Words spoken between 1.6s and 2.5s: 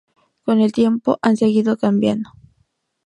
cambiando.